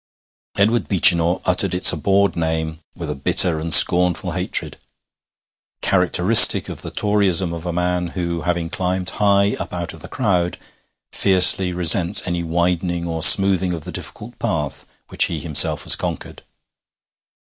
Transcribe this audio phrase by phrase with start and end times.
[0.57, 4.77] Edward Beechinor uttered its abhorred name with a bitter and scornful hatred
[5.83, 10.07] characteristic of the Toryism of a man who, having climbed high up out of the
[10.07, 10.57] crowd,
[11.13, 16.41] fiercely resents any widening or smoothing of the difficult path which he himself has conquered.